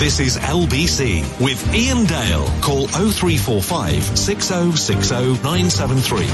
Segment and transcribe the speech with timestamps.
[0.00, 2.46] This is LBC with Iain Dale.
[2.62, 6.24] Call 0345 6060 973.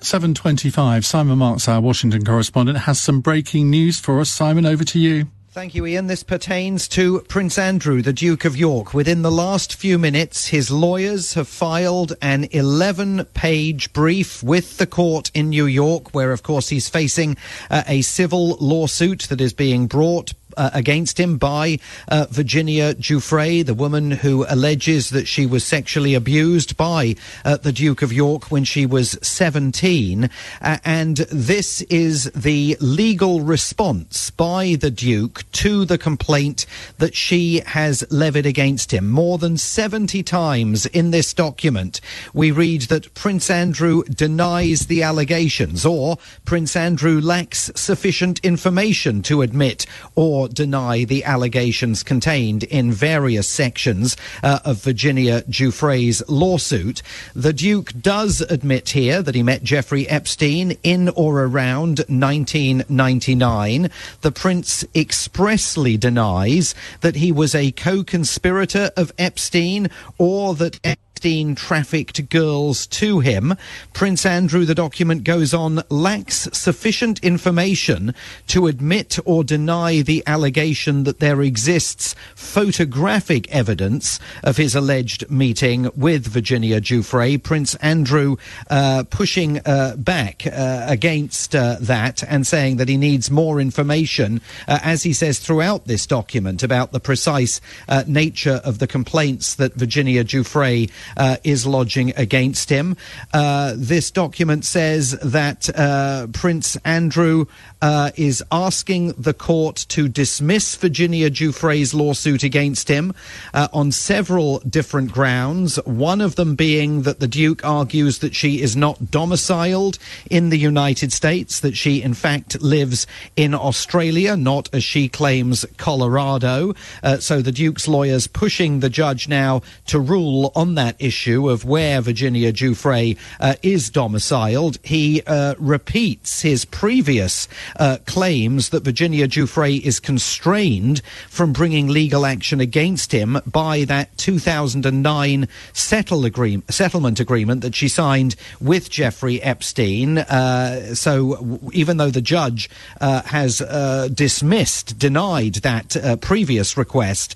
[0.00, 4.28] 7.25, Simon Marks, our Washington correspondent, has some breaking news for us.
[4.28, 5.28] Simon, over to you.
[5.54, 6.08] Thank you, Iain.
[6.08, 8.92] This pertains to Prince Andrew, the Duke of York.
[8.92, 14.86] Within the last few minutes, his lawyers have filed an 11 page brief with the
[14.88, 17.36] court in New York, where, of course, he's facing
[17.70, 23.64] uh, a civil lawsuit that is being brought uh, against him by uh, Virginia Giuffre,
[23.64, 28.50] the woman who alleges that she was sexually abused by uh, the Duke of York
[28.50, 30.30] when she was 17.
[30.60, 36.66] Uh, and this is the legal response by the Duke to the complaint
[36.98, 39.10] that she has levied against him.
[39.10, 42.00] More than 70 times in this document,
[42.32, 49.42] we read that Prince Andrew denies the allegations or Prince Andrew lacks sufficient information to
[49.42, 57.02] admit or deny the allegations contained in various sections uh, of Virginia Giuffre's lawsuit.
[57.34, 63.90] The Duke does admit here that he met Jeffrey Epstein in or around 1999.
[64.20, 70.80] The Prince expressly denies that he was a co-conspirator of Epstein or that
[71.24, 73.54] Trafficked girls to him.
[73.94, 78.14] Prince Andrew, the document goes on, lacks sufficient information
[78.48, 85.88] to admit or deny the allegation that there exists photographic evidence of his alleged meeting
[85.96, 87.42] with Virginia Giuffre.
[87.42, 88.36] Prince Andrew
[88.68, 94.42] uh, pushing uh, back uh, against uh, that and saying that he needs more information,
[94.68, 99.54] uh, as he says throughout this document, about the precise uh, nature of the complaints
[99.54, 102.96] that Virginia Giuffre uh, is lodging against him.
[103.32, 107.46] Uh, this document says that uh, Prince Andrew
[107.82, 113.12] uh, is asking the court to dismiss Virginia Giuffre's lawsuit against him
[113.52, 115.76] uh, on several different grounds.
[115.84, 119.98] One of them being that the Duke argues that she is not domiciled
[120.30, 123.06] in the United States, that she in fact lives
[123.36, 126.74] in Australia, not as she claims Colorado.
[127.02, 131.64] Uh, so the Duke's lawyers pushing the judge now to rule on that issue of
[131.64, 134.78] where Virginia Giuffre uh, is domiciled.
[134.82, 142.26] He uh, repeats his previous uh, claims that Virginia Giuffre is constrained from bringing legal
[142.26, 149.42] action against him by that 2009 settle agree- settlement agreement that she signed with Jeffrey
[149.42, 150.18] Epstein.
[150.18, 157.34] Uh, so even though the judge uh, has uh, dismissed, denied that previous request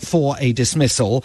[0.00, 1.24] for a dismissal,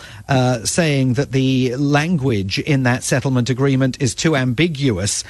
[0.64, 5.24] saying that the language in that settlement agreement is too ambiguous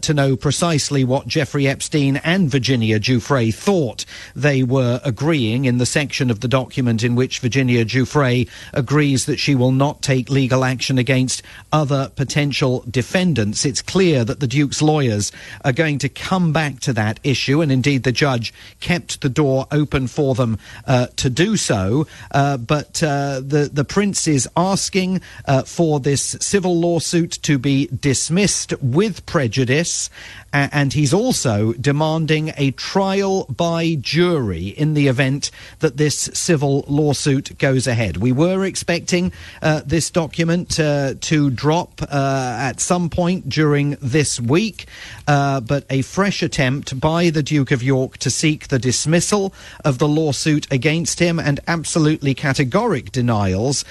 [0.00, 4.04] to know precisely what Jeffrey Epstein and Virginia Giuffre thought
[4.34, 9.38] they were agreeing in the section of the document in which Virginia Giuffre agrees that
[9.38, 11.42] she will not take legal action against
[11.72, 13.64] other potential defendants.
[13.64, 15.32] It's clear that the Duke's lawyers
[15.64, 19.66] are going to come back to that issue, and indeed the judge kept the door
[19.70, 22.06] open for them uh, to do so.
[22.30, 27.86] Uh, but uh, the the prince is asking uh, for this civil lawsuit to be
[27.86, 30.10] dismissed with prejudice,
[30.52, 37.56] and he's also demanding a trial by jury in the event that this civil lawsuit
[37.58, 38.18] goes ahead.
[38.18, 39.32] We were expecting
[39.62, 44.86] uh, this document uh, to drop uh, at some point during this week,
[45.26, 49.54] uh, but a fresh attempt by the Duke of York to seek the dismissal
[49.86, 53.86] of the lawsuit against him and absolutely categoric denials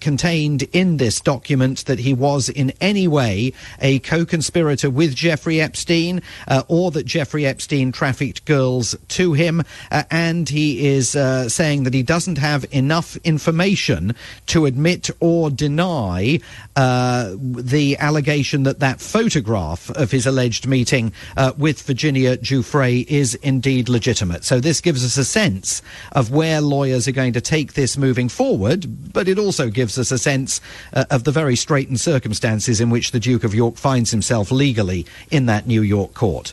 [0.00, 6.22] contained in this document that he was in any way a co-conspirator with Jeffrey Epstein
[6.48, 11.84] uh, or that Jeffrey Epstein trafficked girls to him, uh, and he is uh, saying
[11.84, 14.14] that he doesn't have enough information
[14.46, 16.40] to admit or deny
[16.76, 23.34] uh, the allegation that that photograph of his alleged meeting uh, with Virginia Giuffre is
[23.36, 24.44] indeed legitimate.
[24.44, 28.28] So this gives us a sense of where lawyers are going to take this moving
[28.28, 30.60] forward, but it also gives us a sense
[30.92, 35.06] uh, of the very straitened circumstances in which the Duke of York finds himself legally
[35.30, 36.52] in that New York court.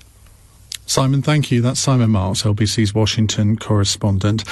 [0.85, 1.61] Simon, thank you.
[1.61, 4.43] That's Simon Marks, LBC's Washington correspondent.